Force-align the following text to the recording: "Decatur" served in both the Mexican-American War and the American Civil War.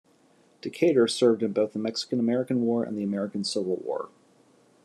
"Decatur" 0.61 1.07
served 1.07 1.43
in 1.43 1.51
both 1.53 1.73
the 1.73 1.77
Mexican-American 1.77 2.63
War 2.63 2.83
and 2.83 2.97
the 2.97 3.03
American 3.03 3.43
Civil 3.43 3.75
War. 3.85 4.09